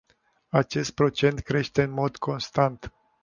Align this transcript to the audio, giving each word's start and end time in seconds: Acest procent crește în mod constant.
Acest 0.49 0.91
procent 0.91 1.39
crește 1.39 1.83
în 1.83 1.91
mod 1.91 2.17
constant. 2.17 2.93